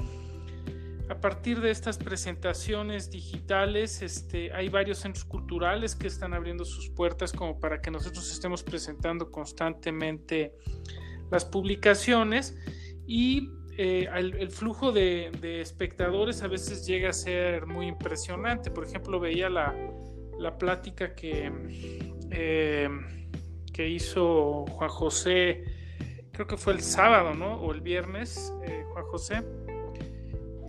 a 1.12 1.20
partir 1.20 1.60
de 1.60 1.70
estas 1.70 1.98
presentaciones 1.98 3.10
digitales, 3.10 4.00
este, 4.00 4.50
hay 4.54 4.70
varios 4.70 4.96
centros 4.98 5.26
culturales 5.26 5.94
que 5.94 6.06
están 6.06 6.32
abriendo 6.32 6.64
sus 6.64 6.88
puertas 6.88 7.32
como 7.32 7.60
para 7.60 7.82
que 7.82 7.90
nosotros 7.90 8.32
estemos 8.32 8.62
presentando 8.62 9.30
constantemente 9.30 10.54
las 11.30 11.44
publicaciones 11.44 12.56
y 13.06 13.50
eh, 13.76 14.08
el, 14.14 14.50
flujo 14.50 14.90
de, 14.90 15.60
espectadores 15.60 16.42
a 16.42 16.48
veces 16.48 16.86
llega 16.86 17.10
a 17.10 17.12
ser 17.12 17.66
muy 17.66 17.88
impresionante. 17.88 18.70
Por 18.70 18.86
ejemplo, 18.86 19.20
veía 19.20 19.50
la, 19.50 19.74
plática 20.58 21.14
que, 21.14 21.52
eh, 22.30 22.88
que 23.70 23.86
hizo 23.86 24.64
Juan 24.64 24.88
José, 24.88 25.62
creo 26.32 26.46
que 26.46 26.56
fue 26.56 26.72
el 26.72 26.80
sábado, 26.80 27.34
¿no? 27.34 27.56
O 27.60 27.72
el 27.72 27.82
viernes, 27.82 28.50
eh, 28.64 28.86
Juan 28.94 29.04
José 29.04 29.42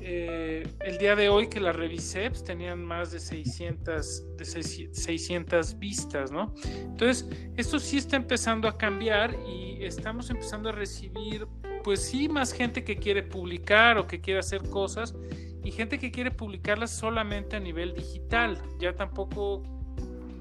eh, 0.05 0.67
el 0.81 0.97
día 0.97 1.15
de 1.15 1.29
hoy 1.29 1.47
que 1.47 1.61
la 1.61 1.71
revisé, 1.71 2.29
pues, 2.29 2.43
tenían 2.43 2.83
más 2.83 3.11
de 3.11 3.21
600, 3.21 4.35
de 4.35 4.45
600 4.45 5.79
vistas, 5.79 6.29
¿no? 6.29 6.53
Entonces, 6.75 7.29
esto 7.55 7.79
sí 7.79 7.97
está 7.97 8.17
empezando 8.17 8.67
a 8.67 8.77
cambiar 8.77 9.33
y 9.47 9.81
estamos 9.81 10.29
empezando 10.29 10.67
a 10.67 10.71
recibir, 10.73 11.47
pues 11.85 12.01
sí, 12.03 12.27
más 12.27 12.51
gente 12.51 12.83
que 12.83 12.97
quiere 12.97 13.23
publicar 13.23 13.97
o 13.97 14.05
que 14.05 14.19
quiere 14.19 14.41
hacer 14.41 14.61
cosas 14.69 15.15
y 15.63 15.71
gente 15.71 15.97
que 15.97 16.11
quiere 16.11 16.31
publicarlas 16.31 16.91
solamente 16.91 17.55
a 17.55 17.61
nivel 17.61 17.93
digital, 17.93 18.61
ya 18.79 18.93
tampoco, 18.93 19.63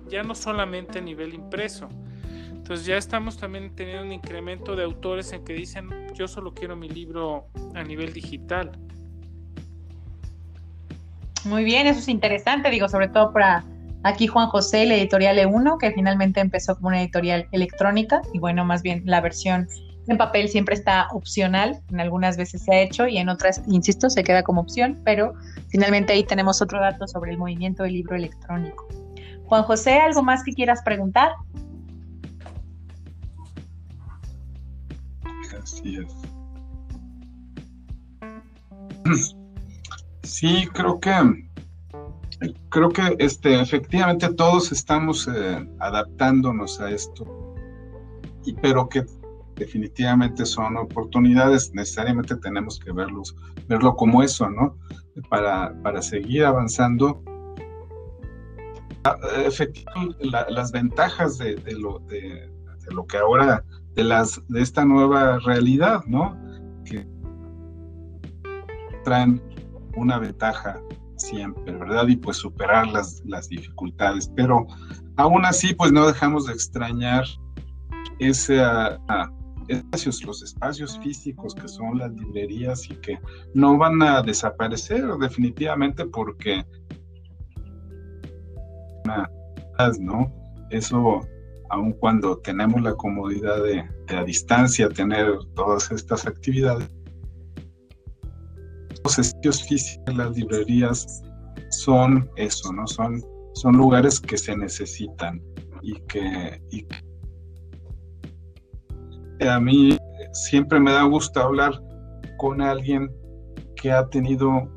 ya 0.09 0.25
no 0.25 0.35
solamente 0.35 0.99
a 0.99 1.03
nivel 1.03 1.35
impreso. 1.35 1.89
Entonces 2.51 2.85
ya 2.85 2.97
estamos 2.97 3.39
también 3.39 3.75
teniendo 3.77 4.03
un 4.03 4.13
incremento 4.13 4.75
de 4.75 4.83
autores 4.83 5.33
en 5.33 5.45
que 5.45 5.53
dicen, 5.53 5.89
yo 6.15 6.27
solo 6.27 6.53
quiero 6.53 6.75
mi 6.75 6.89
libro 6.89 7.47
a 7.75 7.85
nivel 7.85 8.13
digital. 8.13 8.73
Muy 11.45 11.65
bien, 11.65 11.87
eso 11.87 11.99
es 11.99 12.09
interesante, 12.09 12.71
digo, 12.71 12.89
sobre 12.89 13.09
todo 13.09 13.33
para 13.33 13.65
aquí 14.05 14.27
Juan 14.27 14.49
José, 14.49 14.87
la 14.87 14.95
editorial 14.95 15.39
E1, 15.39 15.79
que 15.79 15.91
finalmente 15.91 16.41
empezó 16.41 16.77
como 16.77 16.89
una 16.89 17.01
editorial 17.01 17.49
electrónica, 17.53 18.23
y 18.33 18.39
bueno, 18.39 18.65
más 18.65 18.83
bien 18.83 19.03
la 19.07 19.21
versión 19.21 19.69
en 20.09 20.19
papel 20.19 20.49
siempre 20.49 20.75
está 20.75 21.09
opcional, 21.13 21.81
en 21.91 22.01
algunas 22.01 22.37
veces 22.37 22.63
se 22.63 22.75
ha 22.75 22.81
hecho 22.81 23.07
y 23.07 23.19
en 23.19 23.29
otras, 23.29 23.63
insisto, 23.69 24.11
se 24.11 24.25
queda 24.25 24.43
como 24.43 24.61
opción, 24.61 25.01
pero 25.05 25.35
finalmente 25.69 26.13
ahí 26.13 26.25
tenemos 26.25 26.61
otro 26.61 26.81
dato 26.81 27.07
sobre 27.07 27.33
el 27.33 27.39
movimiento 27.39 27.85
del 27.85 27.95
libro 27.95 28.17
electrónico. 28.17 28.87
Juan 29.47 29.63
José, 29.65 29.99
¿algo 29.99 30.23
más 30.23 30.43
que 30.43 30.53
quieras 30.53 30.83
preguntar? 30.83 31.33
Así 35.63 35.99
es. 35.99 36.13
Sí, 40.33 40.67
creo 40.73 40.99
que 40.99 41.13
creo 42.71 42.89
que 42.89 43.17
este 43.19 43.61
efectivamente 43.61 44.33
todos 44.33 44.73
estamos 44.73 45.29
eh, 45.29 45.69
adaptándonos 45.79 46.81
a 46.81 46.91
esto. 46.91 47.55
Y 48.47 48.55
pero 48.55 48.89
que 48.89 49.05
definitivamente 49.57 50.47
son 50.47 50.79
oportunidades 50.79 51.71
necesariamente 51.75 52.35
tenemos 52.37 52.81
que 52.81 52.93
verlos 52.93 53.37
verlo 53.69 53.95
como 53.95 54.23
eso 54.23 54.49
no 54.49 54.79
para, 55.29 55.75
para 55.83 56.01
seguir 56.01 56.47
avanzando. 56.47 57.23
Efectivamente 59.45 60.17
las 60.25 60.73
ventajas 60.73 61.37
de, 61.37 61.57
lo 61.79 61.99
de, 62.09 62.51
lo 62.91 63.05
que 63.07 63.19
ahora 63.19 63.63
de 63.95 64.05
las 64.05 64.41
de 64.49 64.63
esta 64.63 64.87
nueva 64.87 65.41
realidad 65.41 66.03
no 66.07 66.35
que 66.87 67.07
traen 69.05 69.52
una 69.97 70.19
ventaja 70.19 70.81
siempre, 71.17 71.73
¿verdad? 71.73 72.09
Y 72.09 72.17
pues 72.17 72.39
superar 72.39 72.89
las, 72.89 73.23
las 73.25 73.49
dificultades. 73.49 74.31
Pero 74.35 74.67
aún 75.17 75.45
así, 75.45 75.75
pues 75.75 75.93
no 75.93 76.07
dejamos 76.07 76.47
de 76.47 76.55
extrañar 76.55 77.25
ese 78.19 78.63
espacios, 79.69 80.25
los 80.25 80.43
espacios 80.43 80.99
físicos 80.99 81.55
que 81.55 81.69
son 81.69 81.99
las 81.99 82.13
librerías 82.13 82.91
y 82.91 82.95
que 82.97 83.19
no 83.55 83.79
van 83.79 84.03
a 84.03 84.23
desaparecer 84.23 85.07
definitivamente 85.21 86.05
porque 86.07 86.65
¿no? 90.01 90.33
Eso, 90.71 91.21
aun 91.71 91.93
cuando 91.93 92.39
tenemos 92.39 92.81
la 92.83 92.95
comodidad 92.95 93.63
de, 93.63 93.85
de 94.07 94.17
a 94.17 94.25
distancia 94.25 94.89
tener 94.89 95.27
todas 95.55 95.91
estas 95.91 96.27
actividades, 96.27 96.89
los 99.05 99.15
sitios 99.15 99.63
físicos, 99.63 100.15
las 100.15 100.37
librerías 100.37 101.23
son 101.71 102.31
eso, 102.37 102.73
¿no? 102.73 102.87
Son, 102.87 103.23
son 103.55 103.77
lugares 103.77 104.21
que 104.21 104.37
se 104.37 104.57
necesitan 104.57 105.43
y 105.83 105.95
que, 106.03 106.61
a 109.49 109.59
mí 109.59 109.99
siempre 110.33 110.79
me 110.79 110.93
da 110.93 111.03
gusto 111.03 111.41
hablar 111.41 111.83
con 112.39 112.61
alguien 112.61 113.11
que 113.77 113.91
ha 113.91 114.09
tenido 114.09 114.71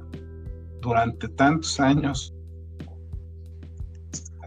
durante 0.82 1.28
tantos 1.30 1.80
años 1.80 2.34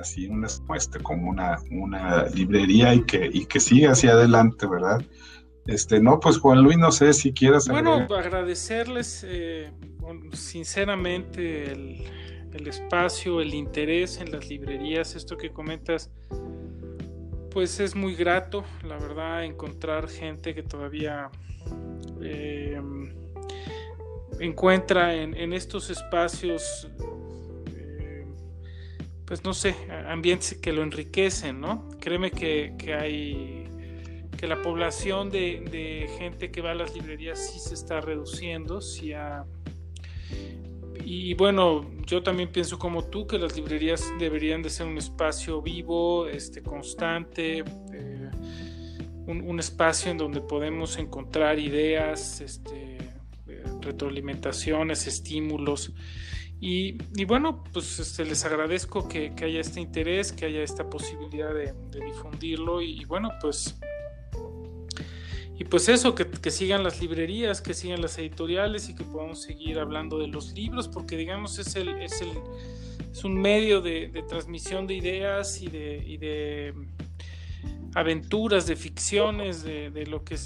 así 0.01 0.29
una, 0.29 0.47
este, 0.77 0.99
como 1.01 1.31
una, 1.31 1.59
una 1.71 2.27
librería 2.27 2.95
y 2.95 3.03
que, 3.05 3.31
y 3.33 3.47
que 3.47 3.61
sigue 3.61 3.89
hacia 3.89 4.13
adelante, 4.13 4.67
¿verdad? 4.67 5.01
Este, 5.69 6.01
no, 6.01 6.19
pues 6.19 6.39
Juan 6.39 6.63
Luis, 6.63 6.79
no 6.79 6.91
sé 6.91 7.13
si 7.13 7.35
quieras. 7.35 7.69
Bueno, 7.69 7.93
agradecerles 7.93 9.23
eh, 9.29 9.71
sinceramente 10.33 11.71
el, 11.71 12.67
espacio, 12.67 13.43
el 13.43 13.53
interés 13.53 14.19
en 14.19 14.33
las 14.33 14.49
librerías, 14.49 15.15
esto 15.15 15.37
que 15.37 15.51
comentas, 15.51 16.11
pues 17.51 17.81
es 17.81 17.95
muy 17.95 18.15
grato, 18.15 18.65
la 18.83 18.97
verdad, 18.97 19.45
encontrar 19.45 20.09
gente 20.09 20.55
que 20.55 20.63
todavía 20.63 21.31
eh, 22.23 22.81
encuentra 24.41 25.15
en, 25.15 25.53
estos 25.53 25.91
espacios, 25.91 26.89
eh, 27.77 28.25
pues 29.27 29.45
no 29.45 29.53
sé, 29.53 29.77
ambientes 30.09 30.55
que 30.55 30.73
lo 30.73 30.83
enriquecen, 30.83 31.61
¿no? 31.61 31.91
Créeme 32.01 32.31
que, 32.31 32.75
que 32.79 32.95
hay 32.95 33.58
que 34.39 34.47
la 34.47 34.63
población 34.63 35.31
de, 35.31 36.09
gente 36.17 36.51
que 36.51 36.63
va 36.63 36.71
a 36.71 36.75
las 36.75 36.95
librerías 36.95 37.51
sí 37.51 37.59
se 37.59 37.75
está 37.75 38.01
reduciendo, 38.01 38.81
sí 38.81 39.13
y 41.05 41.33
bueno, 41.35 41.91
yo 42.07 42.23
también 42.23 42.51
pienso 42.51 42.79
como 42.79 43.03
tú 43.05 43.27
que 43.27 43.39
las 43.39 43.57
librerías 43.57 44.05
deberían 44.19 44.63
de 44.63 44.69
ser 44.69 44.87
un 44.87 44.99
espacio 44.99 45.63
vivo, 45.63 46.29
este, 46.29 46.63
constante, 46.63 47.65
eh, 47.93 48.31
un, 49.27 49.59
espacio 49.59 50.11
en 50.11 50.19
donde 50.19 50.43
podemos 50.43 50.99
encontrar 50.99 51.59
ideas, 51.59 52.43
este, 52.43 52.99
eh, 53.47 53.65
retroalimentaciones, 53.81 55.07
estímulos. 55.07 55.93
Y, 56.61 56.99
bueno, 57.25 57.65
pues 57.73 58.01
este, 58.01 58.27
les 58.27 58.45
agradezco 58.45 59.09
que, 59.09 59.33
haya 59.43 59.61
este 59.61 59.81
interés, 59.81 60.33
que 60.33 60.45
haya 60.45 60.63
esta 60.63 60.91
posibilidad 60.91 61.55
de, 61.55 61.73
difundirlo 62.05 62.83
y 62.83 63.05
bueno, 63.07 63.31
pues 63.41 63.79
y 65.59 65.65
pues 65.65 65.89
eso, 65.89 66.15
que, 66.15 66.51
sigan 66.53 66.85
las 66.85 67.01
librerías, 67.01 67.61
que 67.61 67.75
sigan 67.75 68.01
las 68.01 68.17
editoriales 68.19 68.89
y 68.89 68.95
que 68.95 69.03
podamos 69.03 69.43
seguir 69.43 69.81
hablando 69.81 70.21
de 70.21 70.29
los 70.29 70.53
libros, 70.53 70.87
porque 70.87 71.17
digamos 71.17 71.59
es, 71.59 71.75
el, 71.75 71.89
es, 72.01 72.23
el, 72.23 72.31
es 73.11 73.25
un 73.25 73.35
medio 73.35 73.81
de, 73.81 74.25
transmisión 74.29 74.87
de 74.87 74.95
ideas 74.95 75.61
y 75.61 75.67
de, 75.67 76.75
aventuras, 77.97 78.69
de 78.69 78.77
ficciones, 78.77 79.65
de, 79.65 80.07
lo 80.07 80.23
que 80.23 80.37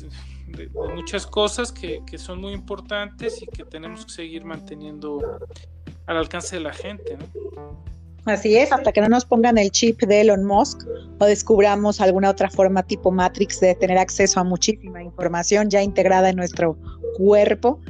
de, 0.46 0.70
muchas 0.94 1.26
cosas 1.26 1.72
que, 1.72 2.00
son 2.16 2.40
muy 2.40 2.54
importantes 2.54 3.42
y 3.42 3.46
que 3.46 3.64
tenemos 3.64 4.06
que 4.06 4.12
seguir 4.12 4.46
manteniendo 4.46 5.20
al 6.06 6.16
alcance 6.16 6.56
de 6.56 6.62
la 6.62 6.72
gente. 6.72 7.18
Así 8.24 8.56
es, 8.56 8.70
hasta 8.70 8.92
que 8.92 9.00
no 9.00 9.08
nos 9.08 9.24
pongan 9.24 9.58
el 9.58 9.70
chip 9.70 10.00
de 10.02 10.20
Elon 10.20 10.44
Musk 10.44 10.86
o 11.18 11.24
descubramos 11.24 12.00
alguna 12.00 12.30
otra 12.30 12.48
forma 12.48 12.84
tipo 12.84 13.10
Matrix 13.10 13.58
de 13.58 13.74
tener 13.74 13.98
acceso 13.98 14.38
a 14.38 14.44
muchísima 14.44 15.02
información 15.02 15.68
ya 15.68 15.82
integrada 15.82 16.30
en 16.30 16.36
nuestro 16.36 16.76
cuerpo, 17.16 17.80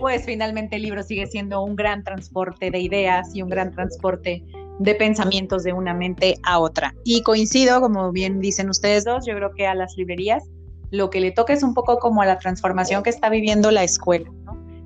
pues 0.00 0.24
finalmente 0.24 0.76
el 0.76 0.82
libro 0.82 1.02
sigue 1.02 1.26
siendo 1.28 1.62
un 1.62 1.76
gran 1.76 2.02
transporte 2.02 2.70
de 2.70 2.80
ideas 2.80 3.34
y 3.34 3.42
un 3.42 3.48
gran 3.48 3.70
transporte 3.72 4.42
de 4.78 4.94
pensamientos 4.94 5.62
de 5.62 5.72
una 5.72 5.94
mente 5.94 6.36
a 6.42 6.58
otra. 6.58 6.94
Y 7.04 7.22
coincido, 7.22 7.80
como 7.80 8.10
bien 8.12 8.40
dicen 8.40 8.68
ustedes 8.68 9.04
dos, 9.04 9.24
yo 9.24 9.34
creo 9.36 9.52
que 9.52 9.66
a 9.66 9.74
las 9.74 9.96
librerías 9.96 10.42
lo 10.90 11.10
que 11.10 11.20
le 11.20 11.30
toca 11.30 11.52
es 11.52 11.62
un 11.62 11.74
poco 11.74 11.98
como 11.98 12.22
a 12.22 12.26
la 12.26 12.38
transformación 12.38 13.02
que 13.02 13.10
está 13.10 13.28
viviendo 13.28 13.70
la 13.70 13.84
escuela. 13.84 14.30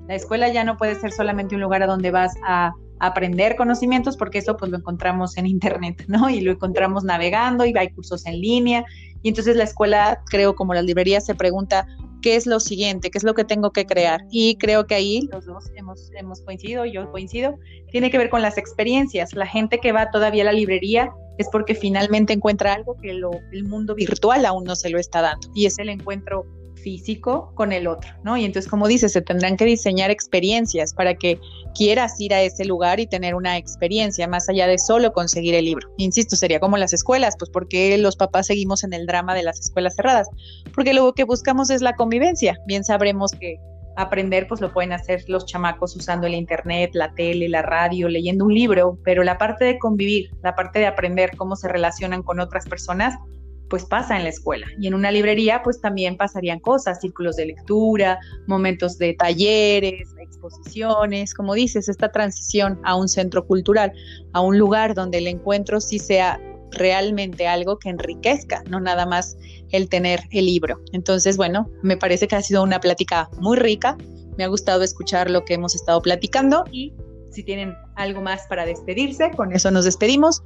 La 0.07 0.15
escuela 0.15 0.49
ya 0.49 0.63
no 0.63 0.77
puede 0.77 0.95
ser 0.95 1.11
solamente 1.11 1.55
un 1.55 1.61
lugar 1.61 1.83
a 1.83 1.87
donde 1.87 2.11
vas 2.11 2.33
a 2.45 2.73
aprender 3.01 3.55
conocimientos, 3.55 4.15
porque 4.15 4.37
eso 4.37 4.55
pues 4.55 4.71
lo 4.71 4.77
encontramos 4.77 5.37
en 5.37 5.47
internet, 5.47 6.05
¿no? 6.07 6.29
Y 6.29 6.41
lo 6.41 6.51
encontramos 6.51 7.03
navegando 7.03 7.65
y 7.65 7.73
hay 7.77 7.89
cursos 7.89 8.25
en 8.25 8.39
línea. 8.39 8.85
Y 9.23 9.29
entonces 9.29 9.55
la 9.55 9.63
escuela, 9.63 10.21
creo, 10.29 10.55
como 10.55 10.73
las 10.73 10.85
librerías, 10.85 11.25
se 11.25 11.35
pregunta, 11.35 11.87
qué 12.21 12.35
es 12.35 12.45
lo 12.45 12.59
siguiente, 12.59 13.09
qué 13.09 13.17
es 13.17 13.23
lo 13.23 13.33
que 13.33 13.43
tengo 13.43 13.71
que 13.71 13.85
crear. 13.85 14.21
Y 14.29 14.55
creo 14.57 14.85
que 14.85 14.95
ahí 14.95 15.27
los 15.31 15.45
dos 15.45 15.71
hemos, 15.75 16.11
hemos 16.15 16.41
coincidido, 16.41 16.85
yo 16.85 17.11
coincido, 17.11 17.57
tiene 17.91 18.11
que 18.11 18.17
ver 18.17 18.29
con 18.29 18.41
las 18.41 18.57
experiencias. 18.57 19.33
La 19.33 19.47
gente 19.47 19.79
que 19.79 19.91
va 19.91 20.11
todavía 20.11 20.43
a 20.43 20.45
la 20.45 20.53
librería 20.53 21.11
es 21.37 21.49
porque 21.51 21.75
finalmente 21.75 22.33
encuentra 22.33 22.73
algo 22.73 22.97
que 23.01 23.09
el 23.09 23.63
mundo 23.63 23.95
virtual 23.95 24.45
aún 24.45 24.63
no 24.63 24.75
se 24.75 24.89
lo 24.89 24.99
está 24.99 25.21
dando. 25.21 25.47
Y 25.55 25.65
es 25.65 25.79
el 25.79 25.89
encuentro 25.89 26.45
físico 26.81 27.51
con 27.55 27.71
el 27.71 27.87
otro, 27.87 28.11
¿no? 28.23 28.37
Y 28.37 28.45
entonces, 28.45 28.69
como 28.69 28.87
dices, 28.87 29.13
se 29.13 29.21
tendrán 29.21 29.57
que 29.57 29.65
diseñar 29.65 30.11
experiencias 30.11 30.93
para 30.93 31.15
que 31.15 31.39
quieras 31.75 32.19
ir 32.19 32.33
a 32.33 32.41
ese 32.41 32.65
lugar 32.65 32.99
y 32.99 33.07
tener 33.07 33.35
una 33.35 33.57
experiencia 33.57 34.27
más 34.27 34.49
allá 34.49 34.67
de 34.67 34.77
solo 34.77 35.13
conseguir 35.13 35.55
el 35.55 35.65
libro. 35.65 35.89
Insisto, 35.97 36.35
sería 36.35 36.59
como 36.59 36.77
las 36.77 36.93
escuelas, 36.93 37.35
pues 37.37 37.49
porque 37.49 37.97
los 37.97 38.15
papás 38.15 38.47
seguimos 38.47 38.83
en 38.83 38.93
el 38.93 39.05
drama 39.05 39.35
de 39.35 39.43
las 39.43 39.59
escuelas 39.59 39.95
cerradas, 39.95 40.27
porque 40.75 40.93
lo 40.93 41.13
que 41.13 41.23
buscamos 41.23 41.69
es 41.69 41.81
la 41.81 41.95
convivencia. 41.95 42.57
Bien 42.67 42.83
sabremos 42.83 43.31
que 43.31 43.57
aprender 43.97 44.47
pues 44.47 44.61
lo 44.61 44.71
pueden 44.71 44.93
hacer 44.93 45.23
los 45.27 45.45
chamacos 45.45 45.95
usando 45.95 46.27
el 46.27 46.33
internet, 46.33 46.91
la 46.93 47.13
tele, 47.13 47.49
la 47.49 47.61
radio, 47.61 48.07
leyendo 48.07 48.45
un 48.45 48.53
libro, 48.53 48.97
pero 49.03 49.23
la 49.23 49.37
parte 49.37 49.65
de 49.65 49.79
convivir, 49.79 50.29
la 50.43 50.55
parte 50.55 50.79
de 50.79 50.87
aprender 50.87 51.35
cómo 51.37 51.55
se 51.55 51.67
relacionan 51.67 52.23
con 52.23 52.39
otras 52.39 52.67
personas, 52.67 53.15
pues 53.71 53.85
pasa 53.85 54.17
en 54.17 54.23
la 54.23 54.29
escuela. 54.29 54.67
Y 54.79 54.87
en 54.87 54.93
una 54.93 55.11
librería 55.11 55.63
pues 55.63 55.79
también 55.79 56.17
pasarían 56.17 56.59
cosas, 56.59 56.99
círculos 56.99 57.37
de 57.37 57.45
lectura, 57.47 58.19
momentos 58.45 58.97
de 58.97 59.13
talleres, 59.13 60.13
exposiciones, 60.19 61.33
como 61.33 61.53
dices, 61.53 61.87
esta 61.87 62.11
transición 62.11 62.79
a 62.83 62.95
un 62.95 63.07
centro 63.07 63.47
cultural, 63.47 63.93
a 64.33 64.41
un 64.41 64.59
lugar 64.59 64.93
donde 64.93 65.19
el 65.19 65.27
encuentro 65.27 65.79
sí 65.79 65.99
sea 65.99 66.39
realmente 66.71 67.47
algo 67.47 67.79
que 67.79 67.89
enriquezca, 67.89 68.61
no 68.69 68.81
nada 68.81 69.05
más 69.05 69.37
el 69.71 69.87
tener 69.87 70.19
el 70.31 70.47
libro. 70.47 70.81
Entonces, 70.91 71.37
bueno, 71.37 71.69
me 71.81 71.95
parece 71.95 72.27
que 72.27 72.35
ha 72.35 72.41
sido 72.41 72.63
una 72.63 72.81
plática 72.81 73.29
muy 73.39 73.57
rica, 73.57 73.97
me 74.37 74.43
ha 74.43 74.47
gustado 74.47 74.83
escuchar 74.83 75.31
lo 75.31 75.45
que 75.45 75.53
hemos 75.53 75.75
estado 75.75 76.01
platicando 76.01 76.65
y 76.71 76.93
si 77.29 77.43
tienen 77.43 77.73
algo 77.95 78.21
más 78.21 78.47
para 78.47 78.65
despedirse, 78.65 79.31
con 79.31 79.53
eso 79.53 79.71
nos 79.71 79.85
despedimos. 79.85 80.43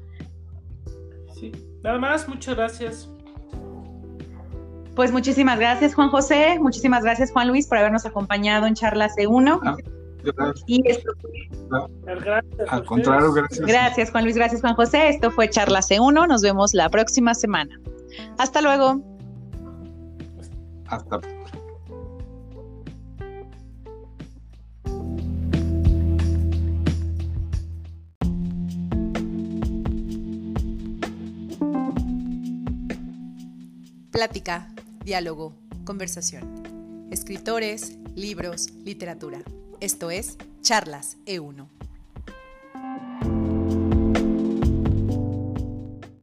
Sí, 1.40 1.52
nada 1.82 1.98
más, 1.98 2.28
muchas 2.28 2.56
gracias. 2.56 3.10
Pues 4.96 5.12
muchísimas 5.12 5.60
gracias, 5.60 5.94
Juan 5.94 6.10
José. 6.10 6.58
Muchísimas 6.60 7.04
gracias, 7.04 7.32
Juan 7.32 7.50
Luis, 7.50 7.68
por 7.68 7.78
habernos 7.78 8.06
acompañado 8.06 8.66
en 8.66 8.76
Charla 8.76 9.10
C1. 9.10 9.60
Ah, 9.64 9.76
gracias. 10.24 10.64
Y 10.68 10.90
esto 10.90 11.12
gracias 12.06 12.70
Al 12.70 12.86
contrario, 12.86 13.34
gracias. 13.34 13.66
Gracias, 13.68 14.12
Juan 14.12 14.24
Luis. 14.24 14.38
Gracias, 14.38 14.62
Juan 14.62 14.76
José. 14.76 15.10
Esto 15.10 15.32
fue 15.32 15.50
Charla 15.50 15.82
C1. 15.82 16.28
Nos 16.28 16.42
vemos 16.42 16.74
la 16.74 16.90
próxima 16.90 17.34
semana. 17.36 17.78
Hasta 18.38 18.62
luego. 18.62 19.02
Hasta 20.88 21.20
Plática 34.12 34.75
diálogo, 35.06 35.54
conversación. 35.86 37.08
Escritores, 37.12 38.00
libros, 38.16 38.72
literatura. 38.84 39.44
Esto 39.80 40.10
es 40.10 40.36
Charlas 40.62 41.18
E1. 41.28 41.68